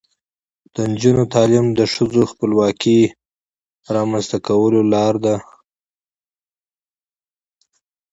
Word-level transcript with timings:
د 0.73 0.75
نجونو 0.91 1.23
تعلیم 1.33 1.65
د 1.79 1.81
ښځو 1.93 2.21
خپلواکۍ 2.31 2.99
رامنځته 3.95 4.37
کولو 4.47 4.81
لاره 4.93 5.19
ده. 5.25 5.35